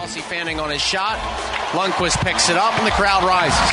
[0.00, 1.20] Rossi fanning on his shot.
[1.76, 3.70] Lundkvist picks it up, and the crowd rises.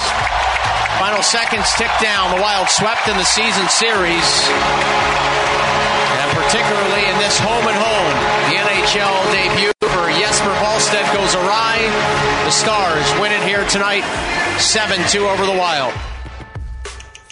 [1.00, 2.35] Final seconds tick down.
[2.35, 4.27] The Wild swept in the season series.
[6.19, 8.16] And particularly in this home and home,
[8.52, 11.79] the NHL debut for Jesper Wallstedt goes awry.
[12.44, 14.04] The Stars win it here tonight,
[14.59, 15.94] 7 2 over the Wild.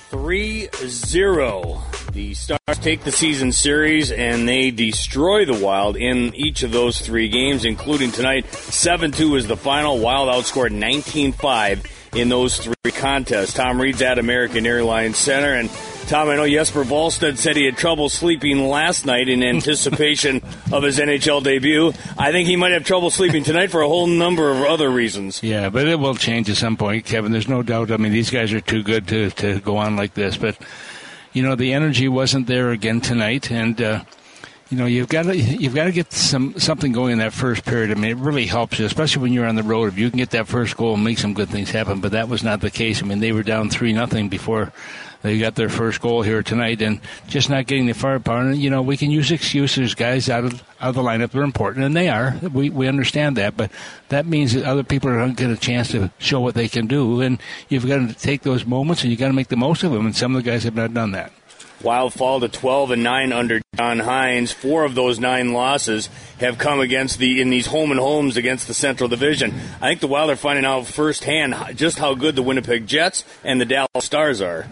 [0.08, 1.84] 3 0.
[2.16, 6.98] The Stars take the season series and they destroy the Wild in each of those
[6.98, 8.46] three games, including tonight.
[8.54, 10.00] 7 2 is the final.
[10.00, 13.54] Wild outscored 19 5 in those three contests.
[13.54, 15.56] Tom Reid's at American Airlines Center.
[15.56, 15.70] And
[16.08, 20.42] Tom, I know Jesper Wallstedt said he had trouble sleeping last night in anticipation
[20.72, 21.92] of his NHL debut.
[22.18, 25.44] I think he might have trouble sleeping tonight for a whole number of other reasons.
[25.44, 27.34] Yeah, but it will change at some point, Kevin.
[27.34, 27.92] There's no doubt.
[27.92, 30.38] I mean, these guys are too good to, to go on like this.
[30.38, 30.58] But,
[31.36, 33.52] you know, the energy wasn't there again tonight.
[33.52, 34.04] And, uh,
[34.70, 37.66] you know you've got to you've got to get some something going in that first
[37.66, 37.92] period.
[37.92, 39.88] I mean, it really helps you, especially when you're on the road.
[39.88, 42.30] If you can get that first goal and make some good things happen, but that
[42.30, 43.02] was not the case.
[43.02, 44.72] I mean, they were down three nothing before
[45.26, 48.42] they got their first goal here tonight, and just not getting the firepower.
[48.42, 51.32] And you know, we can use excuses, guys out of out of the lineup.
[51.32, 52.36] They're important, and they are.
[52.54, 53.72] We we understand that, but
[54.10, 56.86] that means that other people are to get a chance to show what they can
[56.86, 59.84] do, and you've got to take those moments and you've got to make the most
[59.84, 60.06] of them.
[60.06, 61.32] And some of the guys have not done that.
[61.86, 64.52] Wild fall to 12 and 9 under John Hynes.
[64.52, 68.66] Four of those nine losses have come against the in these home and homes against
[68.66, 69.54] the Central Division.
[69.80, 73.62] I think the Wild are finding out firsthand just how good the Winnipeg Jets and
[73.62, 74.68] the Dallas Stars are.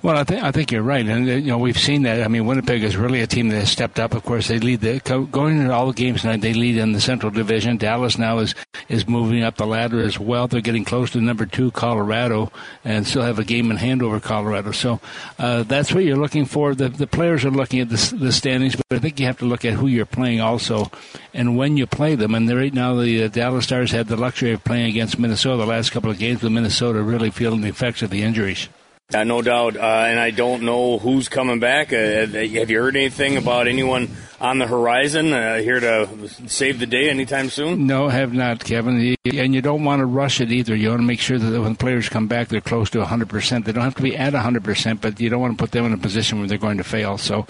[0.00, 2.22] Well, I think I think you're right, and uh, you know we've seen that.
[2.22, 4.14] I mean, Winnipeg is really a team that has stepped up.
[4.14, 6.40] Of course, they lead the going into all the games tonight.
[6.40, 7.78] They lead in the Central Division.
[7.78, 8.54] Dallas now is
[8.88, 10.46] is moving up the ladder as well.
[10.46, 12.52] They're getting close to number two, Colorado,
[12.84, 14.70] and still have a game in hand over Colorado.
[14.70, 15.00] So
[15.36, 16.76] uh, that's what you're looking for.
[16.76, 19.46] The the players are looking at the, the standings, but I think you have to
[19.46, 20.92] look at who you're playing also,
[21.34, 22.36] and when you play them.
[22.36, 25.66] And right now, the uh, Dallas Stars had the luxury of playing against Minnesota the
[25.66, 28.68] last couple of games, with Minnesota really feeling the effects of the injuries.
[29.10, 31.94] Uh, no doubt, uh, and I don't know who's coming back.
[31.94, 36.84] Uh, have you heard anything about anyone on the horizon uh, here to save the
[36.84, 37.86] day anytime soon?
[37.86, 39.16] No, have not, Kevin.
[39.24, 40.76] And you don't want to rush it either.
[40.76, 43.64] You want to make sure that when players come back, they're close to 100%.
[43.64, 45.94] They don't have to be at 100%, but you don't want to put them in
[45.94, 47.16] a position where they're going to fail.
[47.16, 47.46] So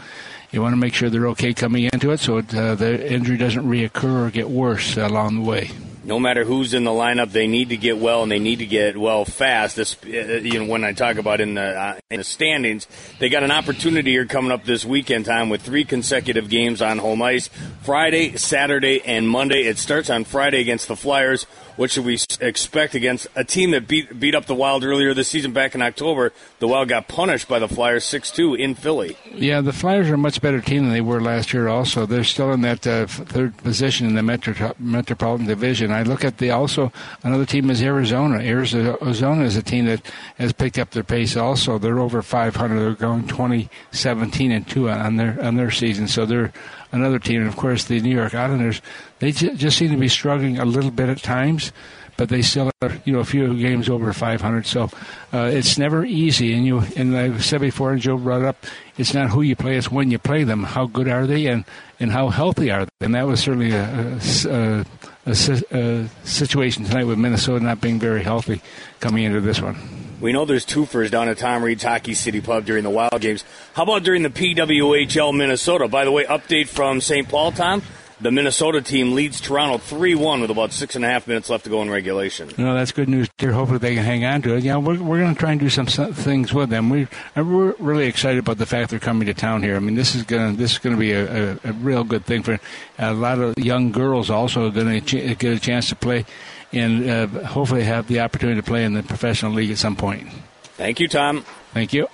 [0.53, 3.37] you want to make sure they're okay coming into it so it, uh, the injury
[3.37, 5.73] doesn't reoccur or get worse along the way
[6.09, 8.67] no matter who's in the lineup, they need to get well and they need to
[8.67, 9.77] get well fast.
[9.77, 12.87] This, uh, you know, when I talk about in the uh, in the standings,
[13.19, 16.97] they got an opportunity here coming up this weekend time with three consecutive games on
[16.97, 17.51] home ice:
[17.83, 19.65] Friday, Saturday, and Monday.
[19.65, 21.45] It starts on Friday against the Flyers.
[21.77, 25.29] What should we expect against a team that beat beat up the Wild earlier this
[25.29, 26.33] season back in October?
[26.59, 29.17] The Wild got punished by the Flyers six two in Philly.
[29.31, 31.69] Yeah, the Flyers are a much better team than they were last year.
[31.69, 35.93] Also, they're still in that uh, third position in the Metro- Metropolitan Division.
[35.99, 36.93] I look at the also
[37.25, 38.39] another team is Arizona.
[38.39, 40.01] Arizona is a team that
[40.37, 41.37] has picked up their pace.
[41.37, 42.79] Also, they're over 500.
[42.79, 46.07] They're going 2017 and two on their on their season.
[46.07, 46.53] So they're
[46.93, 47.41] another team.
[47.41, 48.81] And of course, the New York Islanders,
[49.19, 51.73] they just seem to be struggling a little bit at times,
[52.17, 54.67] but they still are, you know, a few games over 500.
[54.67, 54.91] So
[55.33, 56.55] uh, it's never easy.
[56.55, 58.65] And you, and I said before, and Joe brought up,
[58.99, 60.65] it's not who you play, it's when you play them.
[60.65, 61.65] How good are they, and
[62.01, 63.07] and how healthy are they?
[63.07, 64.85] And that was certainly a, a,
[65.27, 68.61] a, a situation tonight with Minnesota not being very healthy
[69.01, 69.77] coming into this one.
[70.21, 73.45] We know there's twofers down at Tom Reid's Hockey City Pub during the Wild games.
[73.75, 75.87] How about during the PWHL Minnesota?
[75.87, 77.29] By the way, update from St.
[77.29, 77.83] Paul, Tom.
[78.21, 81.65] The Minnesota team leads Toronto 3 1 with about six and a half minutes left
[81.65, 82.51] to go in regulation.
[82.59, 83.53] No, that's good news here.
[83.53, 84.65] Hopefully they can hang on to it.
[84.65, 86.91] Yeah, we're, we're going to try and do some things with them.
[86.91, 87.07] We,
[87.37, 89.77] we're really excited about the fact they're coming to town here.
[89.77, 92.03] I mean, this is going to this is going to be a, a, a real
[92.03, 92.59] good thing for
[92.99, 96.27] a lot of young girls also going to get a chance to play
[96.73, 100.29] and uh, hopefully have the opportunity to play in the professional league at some point.
[100.77, 101.45] Thank you, Tom.
[101.73, 102.09] Thank you.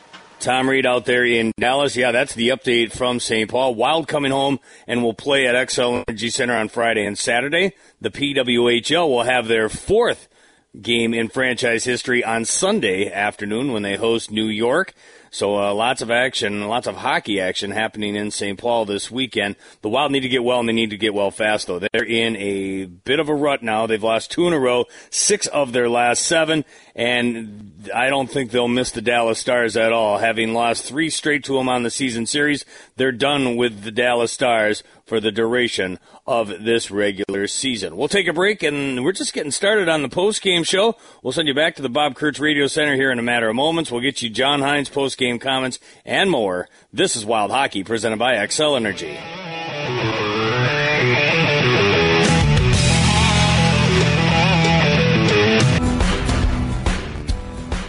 [0.44, 1.96] Tom Reid out there in Dallas.
[1.96, 3.48] Yeah, that's the update from St.
[3.48, 3.74] Paul.
[3.74, 7.72] Wild coming home and will play at Xcel Energy Center on Friday and Saturday.
[8.02, 10.28] The PWHL will have their fourth
[10.78, 14.92] game in franchise history on Sunday afternoon when they host New York.
[15.34, 18.56] So uh, lots of action, lots of hockey action happening in St.
[18.56, 19.56] Paul this weekend.
[19.82, 21.80] The Wild need to get well, and they need to get well fast, though.
[21.80, 23.88] They're in a bit of a rut now.
[23.88, 26.64] They've lost two in a row, six of their last seven,
[26.94, 30.18] and I don't think they'll miss the Dallas Stars at all.
[30.18, 32.64] Having lost three straight to them on the season series,
[32.94, 37.96] they're done with the Dallas Stars for the duration of this regular season.
[37.96, 40.96] We'll take a break, and we're just getting started on the post-game show.
[41.22, 43.56] We'll send you back to the Bob Kurtz Radio Center here in a matter of
[43.56, 43.90] moments.
[43.90, 46.68] We'll get you John Hynes post-game comments and more.
[46.92, 50.23] This is Wild Hockey, presented by Xcel Energy.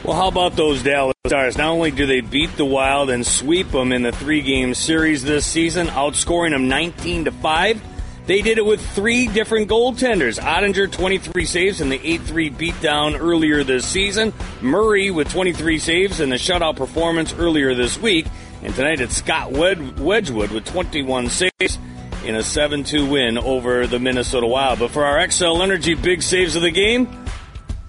[0.07, 1.57] About those Dallas Stars?
[1.57, 5.46] Not only do they beat the Wild and sweep them in the three-game series this
[5.46, 7.81] season, outscoring them 19 to five,
[8.25, 10.40] they did it with three different goaltenders.
[10.40, 14.34] Oettinger 23 saves in the 8-3 beatdown earlier this season.
[14.62, 18.28] Murray with 23 saves in the shutout performance earlier this week.
[18.62, 21.80] And tonight it's Scott Wedgewood with 21 saves
[22.25, 24.80] in a 7-2 win over the Minnesota Wild.
[24.80, 27.25] But for our Xcel Energy big saves of the game,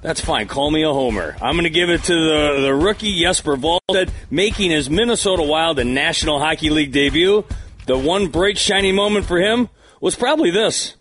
[0.03, 0.47] that's fine.
[0.49, 1.37] Call me a homer.
[1.41, 5.79] I'm going to give it to the, the rookie Jesper Wallstedt, making his Minnesota Wild
[5.79, 7.45] a National Hockey League debut.
[7.87, 9.69] The one bright, shiny moment for him
[10.01, 10.95] was probably this.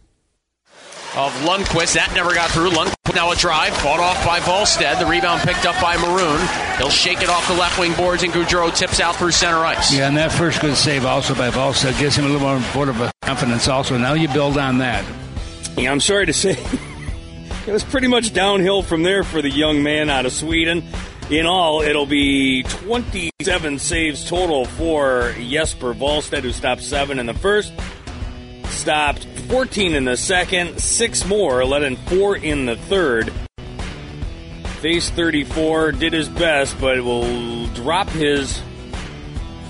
[1.15, 1.93] Of Lundkvist.
[1.93, 2.71] That never got through.
[2.71, 3.75] Lundkvist now a drive.
[3.77, 4.99] Fought off by Wallstedt.
[4.99, 6.39] The rebound picked up by Maroon.
[6.77, 9.93] He'll shake it off the left wing boards, and Gaudreau tips out through center ice.
[9.93, 12.89] Yeah, and that first good save also by Wallstedt gives him a little more vote
[12.89, 13.97] of confidence also.
[13.97, 15.05] Now you build on that.
[15.77, 16.57] Yeah, I'm sorry to say.
[17.67, 20.83] It was pretty much downhill from there for the young man out of Sweden.
[21.31, 27.33] In all, it'll be 27 saves total for Jesper Wallstedt, who stopped seven in the
[27.33, 27.73] first,
[28.65, 33.33] stopped 14 in the second, six more, let in four in the third.
[34.81, 38.61] Face 34 did his best, but will drop his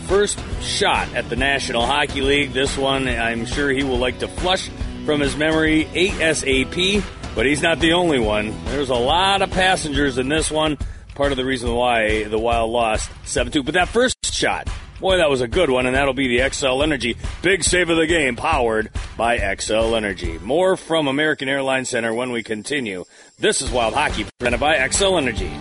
[0.08, 2.52] first shot at the National Hockey League.
[2.52, 4.70] This one, I'm sure he will like to flush
[5.06, 7.02] from his memory ASAP.
[7.36, 8.54] But he's not the only one.
[8.66, 10.78] There's a lot of passengers in this one.
[11.16, 13.62] Part of the reason why the Wild lost 7 2.
[13.62, 14.70] But that first shot,
[15.02, 17.98] boy, that was a good one, and that'll be the Xcel Energy big save of
[17.98, 20.38] the game, powered by Xcel Energy.
[20.40, 23.04] More from American Airlines Center when we continue.
[23.38, 25.52] This is Wild Hockey, presented by Xcel Energy.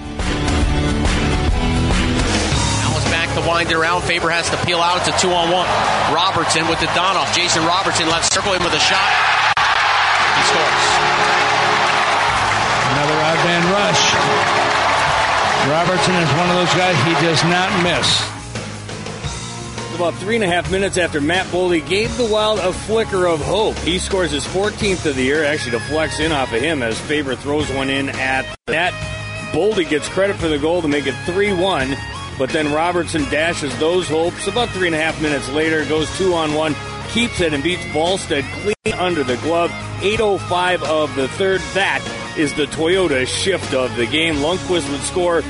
[3.35, 4.03] To wind it around.
[4.03, 4.97] Faber has to peel out.
[4.99, 5.67] It's a two on one.
[6.15, 7.35] Robertson with the Donoff.
[7.35, 9.11] Jason Robertson left circle him with a shot.
[10.39, 10.94] He scores.
[13.45, 14.01] Man rush.
[15.69, 18.35] Robertson is one of those guys he does not miss.
[19.95, 23.43] About three and a half minutes after Matt Boldy gave the Wild a flicker of
[23.43, 23.77] hope.
[23.81, 26.99] He scores his 14th of the year, actually to flex in off of him as
[27.03, 28.95] Faber throws one in at the net.
[29.53, 31.97] Boldy gets credit for the goal to make it 3 1,
[32.39, 34.47] but then Robertson dashes those hopes.
[34.47, 36.75] About three and a half minutes later, goes two on one,
[37.11, 39.71] keeps it, and beats Wallstedt clean under the glove.
[40.01, 41.61] 8.05 of the third.
[41.75, 42.01] That
[42.37, 44.37] is the Toyota shift of the game.
[44.37, 45.43] Lundkvist would score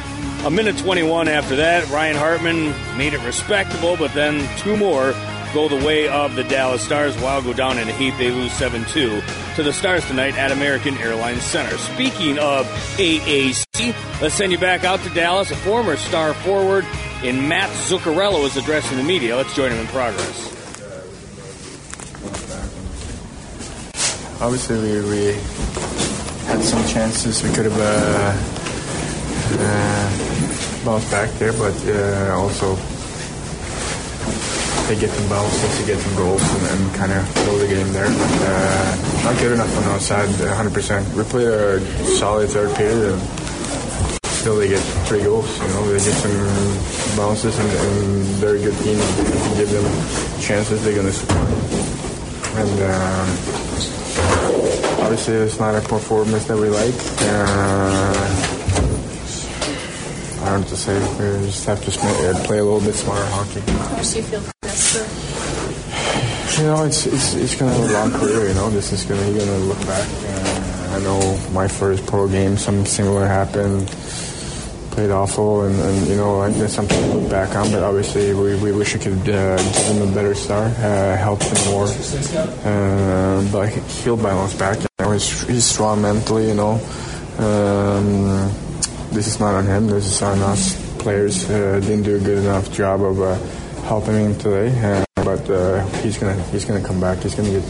[0.44, 1.88] a minute 21 after that.
[1.90, 5.14] Ryan Hartman made it respectable, but then two more
[5.54, 7.16] go the way of the Dallas Stars.
[7.16, 8.14] While go down in a heap.
[8.18, 9.22] They lose 7 2
[9.56, 11.76] to the Stars tonight at American Airlines Center.
[11.78, 12.66] Speaking of
[12.96, 15.50] AAC, let's send you back out to Dallas.
[15.50, 16.84] A former star forward
[17.22, 19.36] in Matt Zuccarello is addressing the media.
[19.36, 20.50] Let's join him in progress.
[24.40, 25.83] Obviously, we, we
[26.54, 27.42] had some chances.
[27.42, 28.30] We could have uh,
[29.58, 32.76] uh, bounced back there, but uh, also
[34.86, 37.92] they get some bounces, they get some goals, and, and kind of blow the game
[37.92, 38.06] there.
[38.06, 41.14] But uh, not good enough on our side, 100%.
[41.14, 41.80] We played a
[42.22, 43.20] solid third period, and
[44.30, 45.50] still they get three goals.
[45.58, 48.98] You know, they get some bounces, and, and they're a good team.
[49.00, 51.50] If you give them chances, they're going to score.
[52.62, 53.63] And um,
[55.04, 56.94] obviously, it's not a performance that we like.
[57.20, 58.54] Uh,
[60.40, 60.98] I don't know what to say.
[61.40, 61.90] We just have to
[62.44, 63.60] play a little bit smarter hockey.
[63.60, 68.48] How do you feel best You know, it's it's it's gonna have a long career.
[68.48, 70.08] You know, this is gonna you're gonna look back.
[70.08, 73.88] Uh, I know my first pro game, something similar happened.
[74.92, 77.72] Played awful, and, and you know, like, there's something to look back on.
[77.72, 81.42] But obviously, we, we wish we could uh, give him a better start, uh, help
[81.42, 81.88] him more.
[81.88, 83.70] Uh, but
[84.04, 84.78] he'll bounce back.
[85.14, 86.48] He's, he's strong mentally.
[86.48, 86.80] You know.
[87.38, 88.52] Um,
[89.10, 89.86] this is not on him.
[89.88, 90.74] This is on us.
[90.98, 93.34] Players uh, didn't do a good enough job of uh,
[93.82, 97.18] helping him today, uh, but uh, he's gonna he's gonna come back.
[97.18, 97.64] He's gonna get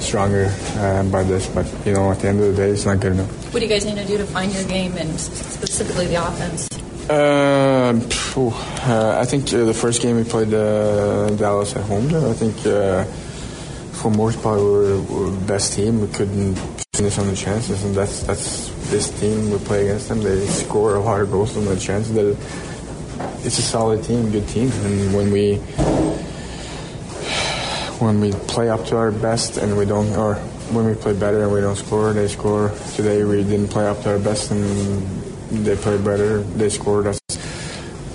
[0.00, 1.48] stronger uh, by this.
[1.48, 3.30] But you know, at the end of the day, it's not good enough.
[3.52, 6.68] What do you guys need to do to find your game and specifically the offense?
[7.10, 7.94] Uh,
[9.20, 12.14] I think the first game we played Dallas at home.
[12.14, 12.56] I think
[13.98, 16.00] for most part we were, we best team.
[16.00, 16.54] We couldn't
[16.94, 20.22] finish on the chances, and that's that's this team we play against them.
[20.22, 22.14] They score a lot of goals on the chances.
[22.14, 22.36] That
[23.44, 25.56] it's a solid team, good team, and when we
[27.98, 30.34] when we play up to our best and we don't, or
[30.70, 32.70] when we play better and we don't score, they score.
[32.94, 35.02] Today we didn't play up to our best and
[35.50, 36.42] they played better.
[36.42, 37.06] They scored.
[37.06, 37.20] That's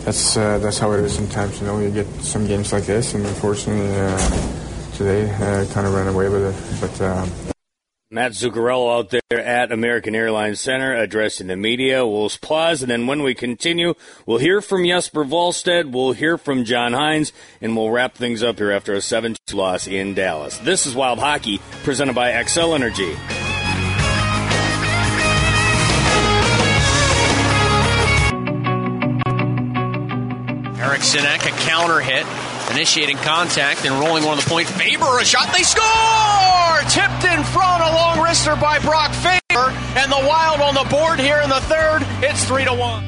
[0.06, 1.60] that's uh, that's how it is sometimes.
[1.60, 4.63] You know, you get some games like this, and unfortunately uh,
[4.94, 6.82] today uh, kind of ran away with it.
[6.82, 7.28] But uh,
[8.14, 12.06] Matt Zuccarello out there at American Airlines Center addressing the media.
[12.06, 13.96] We'll pause, and then when we continue,
[14.28, 18.60] we'll hear from Jesper Wallstedt, we'll hear from John Hynes, and we'll wrap things up
[18.60, 20.60] here after a 7 2 loss in Dallas.
[20.60, 23.16] This is Wild Hockey, presented by Xcel Energy.
[30.84, 32.28] Eric Sinek, a counter hit,
[32.74, 34.68] initiating contact and rolling one of the point.
[34.68, 35.84] Faber, a shot, they score!
[36.90, 41.20] Tipped in front, a long wrister by Brock Faber, and the Wild on the board
[41.20, 42.02] here in the third.
[42.24, 43.06] It's three to one.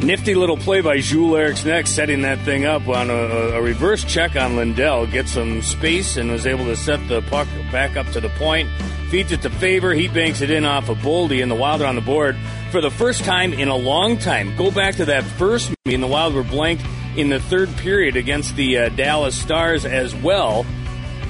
[0.00, 4.36] Nifty little play by Jules Eriksson setting that thing up on a, a, reverse check
[4.36, 5.06] on Lindell.
[5.06, 8.68] Get some space and was able to set the puck back up to the point.
[9.08, 9.94] Feeds it to Faber.
[9.94, 12.36] He banks it in off of Boldy, and the Wild are on the board
[12.70, 14.54] for the first time in a long time.
[14.56, 16.00] Go back to that first meeting.
[16.00, 16.84] The Wild were blanked
[17.16, 20.66] in the third period against the uh, Dallas Stars as well.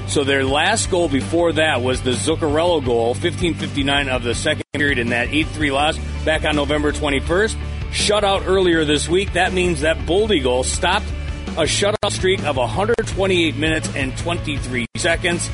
[0.07, 4.99] So their last goal before that was the Zuccarello goal, 1559 of the second period
[4.99, 7.57] in that 8-3 loss back on November 21st.
[7.91, 9.33] Shutout earlier this week.
[9.33, 11.07] That means that Boldy goal stopped
[11.57, 15.51] a shutout streak of 128 minutes and 23 seconds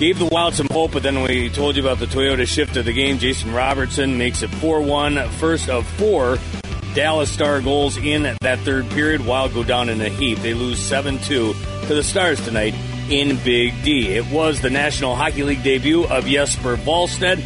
[0.00, 2.86] gave the Wild some hope, but then we told you about the Toyota shift of
[2.86, 3.18] the game.
[3.18, 6.38] Jason Robertson makes it 4 1, first of four
[6.94, 9.24] Dallas Star goals in that third period.
[9.24, 10.38] Wild go down in a heap.
[10.38, 11.54] They lose 7 2
[11.86, 12.74] to the Stars tonight
[13.08, 14.08] in Big D.
[14.08, 17.42] It was the National Hockey League debut of Jesper Wallstedt.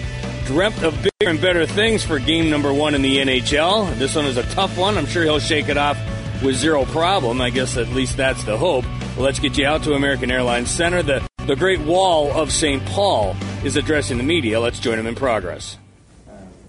[0.47, 3.95] Dreamt of bigger and better things for game number one in the NHL.
[3.99, 4.99] This one is a tough one.
[4.99, 5.99] I'm sure he'll shake it off
[6.43, 7.41] with zero problem.
[7.41, 8.85] I guess at least that's the hope.
[9.17, 11.03] Well, let's get you out to American Airlines Center.
[11.03, 12.85] The the Great Wall of St.
[12.87, 14.61] Paul is addressing the media.
[14.61, 15.77] Let's join him in progress.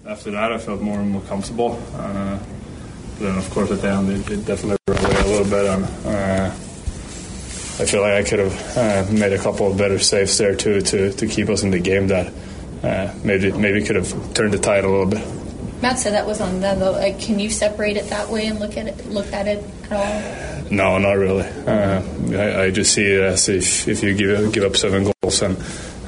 [0.06, 1.82] After that, I felt more and more comfortable.
[1.94, 2.38] Uh,
[3.18, 5.66] then, of course, at the end, it, it definitely ran away a little bit.
[5.66, 6.54] And, uh,
[7.78, 10.80] I feel like I could have uh, made a couple of better saves there too
[10.80, 12.32] to, to keep us in the game that
[12.82, 15.22] uh, maybe maybe could have turned the tide a little bit.
[15.82, 16.92] Matt said that was on them though.
[16.92, 19.92] Like, can you separate it that way and look at it look at it at
[19.92, 20.70] all?
[20.70, 21.46] No, not really.
[21.46, 25.42] Uh, I, I, just see it as if, if you give give up seven goals
[25.42, 25.58] and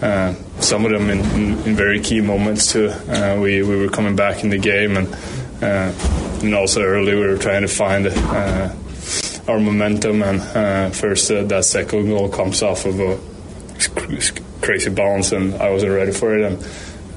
[0.02, 2.88] uh, some of them in, in, in, very key moments too.
[2.88, 5.14] Uh, we we were coming back in the game and
[5.60, 8.74] and also early we were trying to find uh,
[9.48, 13.18] our momentum and uh, first that second goal comes off of a
[14.60, 16.64] crazy bounce and I wasn't ready for it and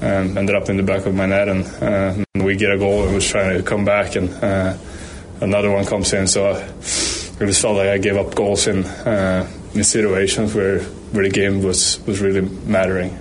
[0.02, 3.04] um, ended up in the back of my net, and, uh, we get a goal.
[3.04, 4.76] and was trying to come back, and uh,
[5.40, 6.26] another one comes in.
[6.26, 10.80] So I, just felt like I gave up goals in uh, in situations where
[11.12, 13.16] where the game was was really mattering.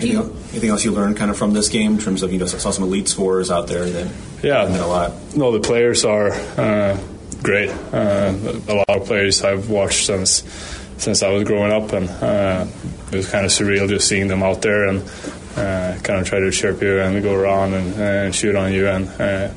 [0.00, 2.46] Anything, anything else you learned kind of from this game in terms of you know
[2.46, 4.12] saw some elite scorers out there that
[4.42, 5.12] yeah a lot.
[5.36, 6.98] No, the players are uh,
[7.42, 7.70] great.
[7.70, 8.34] Uh,
[8.68, 10.42] a lot of players I've watched since
[10.96, 12.66] since I was growing up, and uh,
[13.12, 15.02] it was kind of surreal just seeing them out there and
[15.56, 18.88] uh, kind of try to chirp you and go around and, and shoot on you
[18.88, 19.52] and uh,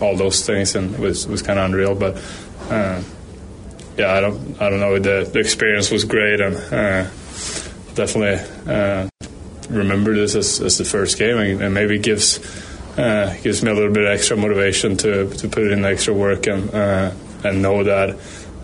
[0.00, 1.94] all those things, and it was was kind of unreal.
[1.94, 2.16] But
[2.70, 3.02] uh,
[3.96, 4.98] yeah, I don't I don't know.
[4.98, 7.04] The, the experience was great, and uh,
[7.94, 9.08] definitely uh,
[9.68, 12.38] remember this as, as the first game, and, and maybe gives
[12.98, 16.72] uh, gives me a little bit extra motivation to to put in extra work and
[16.74, 17.12] uh,
[17.44, 18.18] and know that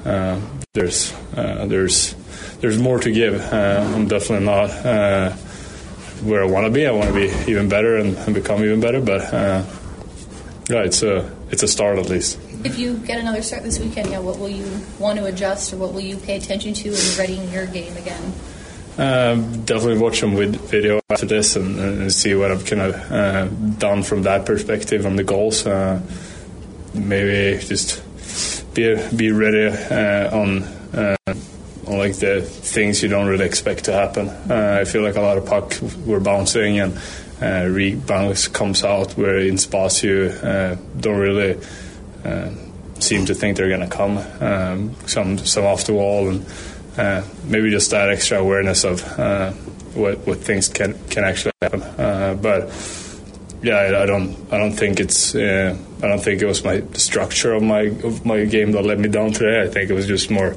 [0.05, 0.41] uh,
[0.73, 2.15] there's uh, there's
[2.61, 3.41] there's more to give.
[3.53, 4.71] I'm definitely not
[6.23, 6.87] where I want to be.
[6.87, 9.01] I want to be even better and, and become even better.
[9.01, 9.65] But uh,
[10.69, 12.39] yeah, it's a it's a start at least.
[12.65, 15.79] If you get another start this weekend, yeah, what will you want to adjust or
[15.79, 18.33] what will you pay attention to in readying your game again?
[18.99, 23.47] Um, definitely watch with video after this and, and see what I've kind of uh,
[23.79, 25.67] done from that perspective on the goals.
[25.67, 26.03] Uh,
[26.93, 28.03] maybe just
[28.75, 30.63] be be ready uh, on
[30.95, 31.17] uh,
[31.87, 34.29] like the things you don't really expect to happen.
[34.29, 35.75] Uh, I feel like a lot of puck
[36.07, 36.99] were bouncing and
[37.41, 40.29] uh, rebounds comes out where in spots you
[41.01, 41.59] don't really
[42.99, 44.19] seem to think they're going to come.
[44.41, 46.47] Um, some some off the wall and
[46.97, 49.53] uh, maybe just that extra awareness of uh,
[49.95, 51.83] what what things can can actually happen.
[51.83, 52.71] Uh, but
[53.63, 57.53] yeah, I, I, don't I don't think it's I don't think it was my structure
[57.53, 59.63] of my of my game that let me down today.
[59.63, 60.57] I think it was just more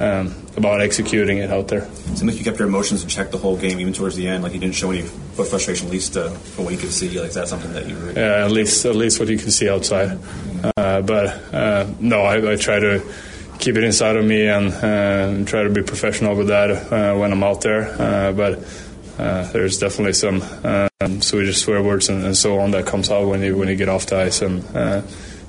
[0.00, 1.82] um, about executing it out there.
[1.82, 4.28] It seemed like you kept your emotions in check the whole game, even towards the
[4.28, 4.42] end.
[4.42, 7.08] Like you didn't show any frustration, at least uh, from what you could see.
[7.18, 7.96] Like is that something that you?
[7.96, 10.18] Really yeah, at least at least what you can see outside.
[10.76, 13.02] Uh, but uh, no, I, I, try to
[13.58, 17.32] keep it inside of me and uh, try to be professional with that uh, when
[17.32, 17.90] I'm out there.
[18.00, 18.60] Uh, but
[19.52, 23.42] there's definitely some um, Swedish swear words and, and, so on that comes out when
[23.42, 24.62] you when you get off the ice and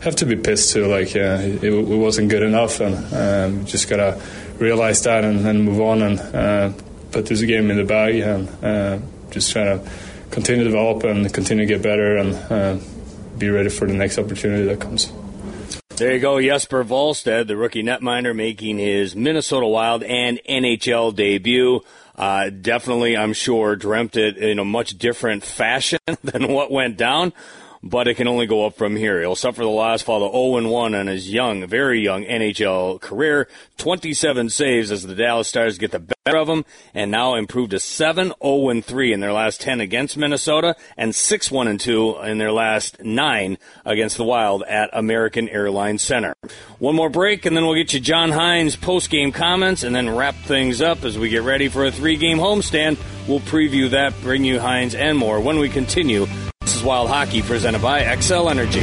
[0.02, 0.88] have to be pissed too.
[0.88, 4.22] Like uh, it, it, wasn't good enough, and um, just gotta
[4.58, 6.72] realize that and, and move on and uh,
[7.12, 9.00] put this game in the bag and uh,
[9.32, 9.92] just trying to
[10.32, 12.78] continue to develop and continue to get better and uh,
[13.38, 15.12] be ready for the next opportunity that comes.
[16.00, 21.82] There you go, Jesper Wallstedt, the rookie netminder, making his Minnesota Wild and NHL debut.
[22.16, 27.34] Uh, definitely, I'm sure, dreamt it in a much different fashion than what went down
[27.82, 29.20] but it can only go up from here.
[29.20, 33.48] He'll suffer the loss, follow 0-1 on his young, very young NHL career.
[33.78, 37.78] 27 saves as the Dallas Stars get the better of him, and now improved to
[37.78, 44.24] 7-0-3 in their last 10 against Minnesota, and 6-1-2 in their last 9 against the
[44.24, 46.36] Wild at American Airlines Center.
[46.80, 50.36] One more break, and then we'll get you John Hynes post-game comments, and then wrap
[50.36, 52.98] things up as we get ready for a three-game homestand.
[53.28, 56.28] We'll preview that, bring you Hynes and more when we continue
[56.80, 58.80] is Wild Hockey presented by Xcel Energy.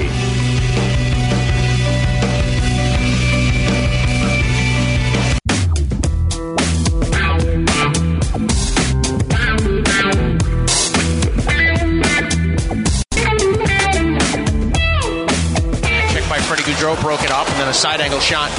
[16.12, 18.50] Check by Freddie Gaudreau, broke it up, and then a side angle shot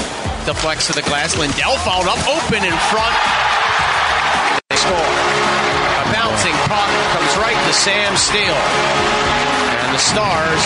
[0.45, 1.37] deflects to the glass.
[1.37, 3.15] Lindell fouled up, open in front.
[4.69, 5.26] They score.
[7.67, 8.39] To Sam Steel.
[8.39, 10.63] And the Stars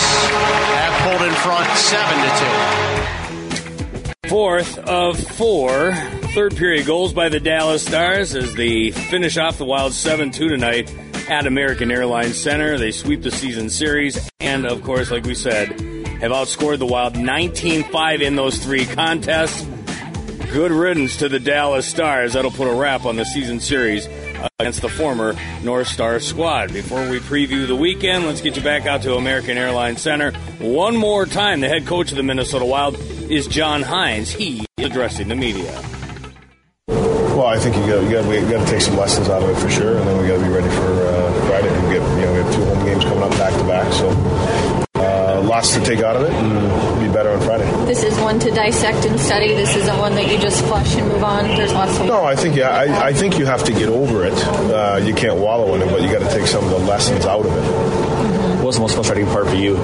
[0.70, 2.16] have pulled in front 7
[3.98, 4.28] to 2.
[4.28, 5.94] Fourth of four
[6.32, 10.48] third period goals by the Dallas Stars as they finish off the Wild 7 2
[10.48, 10.94] tonight
[11.28, 12.78] at American Airlines Center.
[12.78, 15.72] They sweep the season series and, of course, like we said,
[16.20, 19.66] have outscored the Wild 19 5 in those three contests.
[20.52, 22.34] Good riddance to the Dallas Stars.
[22.34, 24.06] That'll put a wrap on the season series
[24.58, 26.72] against the former North Star squad.
[26.72, 30.96] Before we preview the weekend, let's get you back out to American Airlines Center one
[30.96, 31.60] more time.
[31.60, 32.96] The head coach of the Minnesota Wild
[33.30, 34.28] is John Hynes.
[34.28, 35.72] He is addressing the media.
[36.88, 39.96] Well, I think you got, you to take some lessons out of it for sure,
[39.96, 41.70] and then we got to be ready for uh, Friday.
[41.82, 44.81] We get you know we have two home games coming up back to back, so
[45.52, 47.70] lots to take out of it and be better on Friday.
[47.84, 49.52] This is one to dissect and study.
[49.52, 51.44] This isn't one that you just flush and move on.
[51.44, 52.06] There's lots of.
[52.06, 54.32] No, I think yeah, I, I think you have to get over it.
[54.32, 57.26] Uh, you can't wallow in it, but you got to take some of the lessons
[57.26, 58.56] out of it.
[58.56, 59.74] What was the most frustrating part for you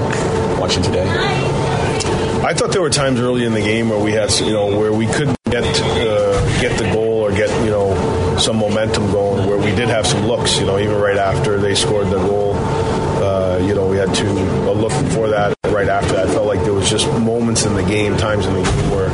[0.58, 1.06] watching today?
[1.06, 4.92] I thought there were times early in the game where we had, you know, where
[4.92, 9.46] we couldn't get uh, get the goal or get, you know, some momentum going.
[9.46, 12.54] Where we did have some looks, you know, even right after they scored the goal.
[12.56, 14.26] Uh, you know, we had to
[14.70, 16.28] a look for that, right after that.
[16.28, 19.08] I felt like there was just moments in the game, times in the game where,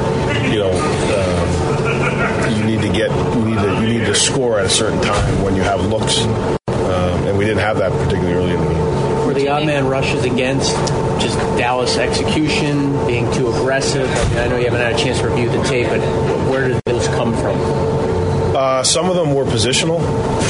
[0.51, 4.65] you know, um, you need to get, you need to, you need to score at
[4.65, 8.55] a certain time when you have looks, um, and we didn't have that particularly early
[8.55, 9.27] in the game.
[9.27, 10.75] Were the odd man rushes against
[11.21, 14.09] just Dallas execution, being too aggressive?
[14.09, 16.01] I, mean, I know you haven't had a chance to review the tape, but
[16.51, 17.59] where did those come from?
[18.57, 20.01] Uh, some of them were positional,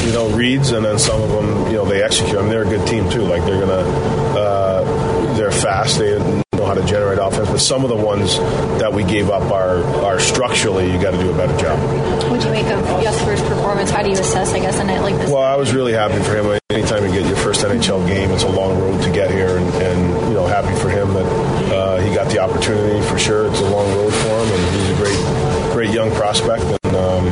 [0.06, 2.36] you know, reads, and then some of them, you know, they execute.
[2.36, 3.22] I mean, they're a good team too.
[3.22, 3.82] Like they're gonna,
[5.54, 5.98] fast.
[5.98, 7.48] They know how to generate offense.
[7.48, 8.38] But some of the ones
[8.80, 10.90] that we gave up are are structurally.
[10.90, 11.78] You got to do a better job.
[12.30, 13.90] What do you make of Jesper's performance?
[13.90, 15.30] How do you assess, I guess, a night like this?
[15.30, 16.58] Well, I was really happy for him.
[16.70, 19.74] Anytime you get your first NHL game, it's a long road to get here, and,
[19.74, 21.26] and you know, happy for him that
[21.72, 23.48] uh, he got the opportunity for sure.
[23.48, 27.24] It's a long road for him, and he's a great, great young prospect, and um,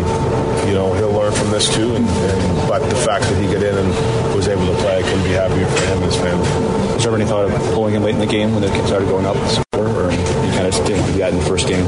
[0.69, 1.95] you know, he'll learn from this too.
[1.95, 5.03] And, and but the fact that he got in and was able to play, I
[5.03, 6.92] couldn't be happier for him and his family.
[7.03, 8.87] Was there ever any thought of pulling him late in the game when the kids
[8.87, 11.67] started going up the score, or you kind of didn't do that in the first
[11.67, 11.85] game?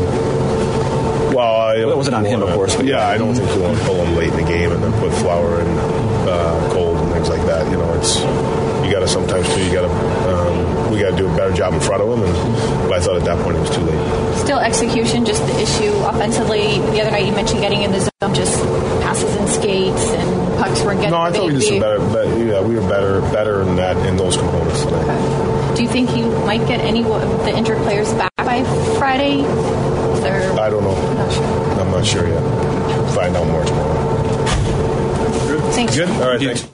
[1.33, 3.63] Well, I, Well, it wasn't on him, of course, but- yeah, I don't think you
[3.63, 5.79] want to pull him late in the game and then put Flower and
[6.29, 7.71] uh, Cold and things like that.
[7.71, 8.19] You know, it's
[8.85, 9.65] you got to sometimes too.
[9.65, 12.25] You got to um, we got to do a better job in front of him.
[12.25, 14.39] And but I thought at that point it was too late.
[14.39, 16.79] Still execution, just the issue offensively.
[16.91, 18.59] The other night you mentioned getting in the zone, just
[19.03, 20.11] passes and skates
[21.05, 21.13] and pucks weren't.
[21.13, 21.99] No, I thought we did some better.
[21.99, 25.75] But yeah, we were better better in that in those components tonight.
[25.77, 28.63] Do you think you might get any of the injured players back by
[28.99, 29.43] Friday?
[30.23, 31.15] There- I don't know.
[31.15, 31.81] Not sure.
[31.81, 33.11] I'm not sure yet.
[33.15, 33.95] Find out more tomorrow.
[35.73, 35.97] Thanks.
[35.97, 36.09] Good.
[36.09, 36.41] All right.
[36.41, 36.69] Thanks.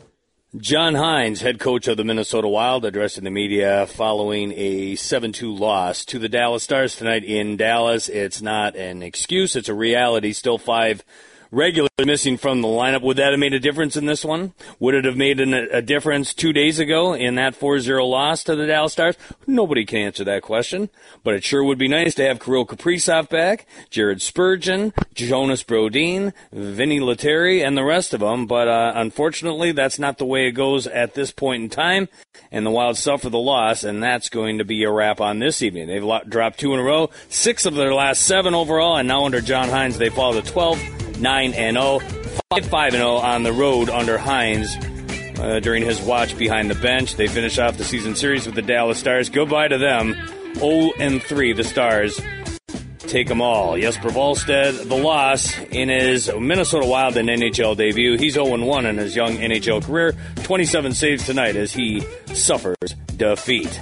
[0.56, 6.04] John Hynes, head coach of the Minnesota Wild, addressing the media following a 7-2 loss
[6.06, 8.08] to the Dallas Stars tonight in Dallas.
[8.08, 10.32] It's not an excuse, it's a reality.
[10.32, 11.04] Still five
[11.50, 13.02] regularly missing from the lineup.
[13.02, 14.54] Would that have made a difference in this one?
[14.78, 18.56] Would it have made an, a difference two days ago in that 4-0 loss to
[18.56, 19.16] the Dallas Stars?
[19.46, 20.90] Nobody can answer that question,
[21.24, 26.32] but it sure would be nice to have Kirill Kaprizov back, Jared Spurgeon, Jonas Brodin,
[26.54, 28.46] Vinni Lettieri, and the rest of them.
[28.46, 32.08] But uh, unfortunately, that's not the way it goes at this point in time.
[32.52, 35.62] And the Wild suffer the loss, and that's going to be a wrap on this
[35.62, 35.86] evening.
[35.86, 39.40] They've dropped two in a row, six of their last seven overall, and now under
[39.40, 41.98] John Hynes, they fall to 12, 9 and 0,
[42.50, 44.68] 5 5 and 0 on the road under Hynes.
[45.38, 47.16] uh, during his watch behind the bench.
[47.16, 49.30] They finish off the season series with the Dallas Stars.
[49.30, 50.14] Goodbye to them.
[50.56, 52.20] 0 and 3, the Stars
[52.98, 53.76] take them all.
[53.76, 58.16] Jesper Wallstedt, the loss in his Minnesota Wild and NHL debut.
[58.16, 60.14] He's 0 1 in his young NHL career.
[60.44, 62.02] 27 saves tonight as he
[62.34, 62.76] suffers
[63.16, 63.80] defeat.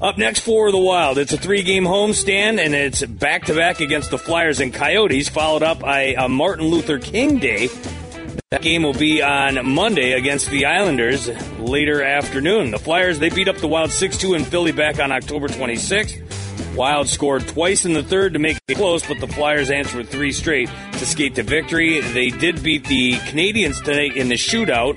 [0.00, 3.80] Up next for the Wild, it's a three game homestand, and it's back to back
[3.80, 7.68] against the Flyers and Coyotes, followed up by a Martin Luther King Day.
[8.52, 12.70] That game will be on Monday against the Islanders later afternoon.
[12.70, 16.76] The Flyers, they beat up the Wild 6 2 in Philly back on October 26th.
[16.76, 20.30] Wild scored twice in the third to make it close, but the Flyers answered three
[20.30, 22.00] straight to skate to victory.
[22.00, 24.96] They did beat the Canadiens today in the shootout,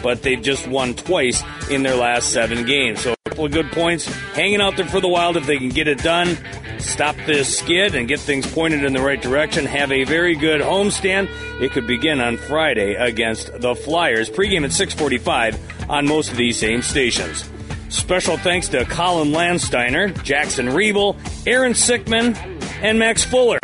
[0.00, 3.00] but they've just won twice in their last seven games.
[3.00, 5.86] So couple of good points hanging out there for the Wild if they can get
[5.86, 6.36] it done.
[6.80, 9.64] Stop this skid and get things pointed in the right direction.
[9.64, 11.28] Have a very good homestand.
[11.60, 14.28] It could begin on Friday against the Flyers.
[14.28, 17.48] Pregame at 645 on most of these same stations.
[17.90, 22.36] Special thanks to Colin Landsteiner, Jackson Riebel, Aaron Sickman,
[22.82, 23.60] and Max Fuller.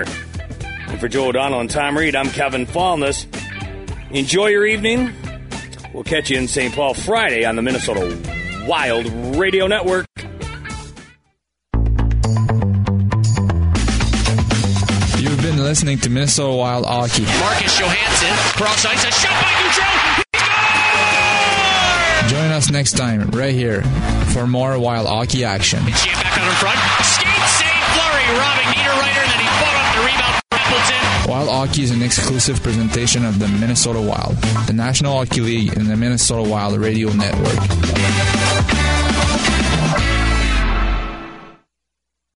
[0.86, 3.26] And for Joe O'Donnell and Tom Reid, I'm Kevin Falness.
[4.12, 5.12] Enjoy your evening.
[5.92, 6.72] We'll catch you in St.
[6.72, 10.06] Paul Friday on the Minnesota Wild Radio Network.
[15.18, 17.24] You've been listening to Minnesota Wild Hockey.
[17.40, 20.20] Marcus Johansson, cross ice, a shot by Gaudreau.
[22.30, 23.82] Join us next time, right here,
[24.32, 25.84] for more Wild Hockey action.
[25.84, 27.03] Back out in front.
[31.34, 34.36] Wild Hockey is an exclusive presentation of the Minnesota Wild,
[34.68, 38.83] the National Hockey League, and the Minnesota Wild Radio Network.